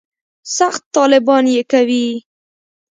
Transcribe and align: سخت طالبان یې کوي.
سخت 0.57 0.81
طالبان 0.95 1.43
یې 1.55 1.63
کوي. 1.71 2.07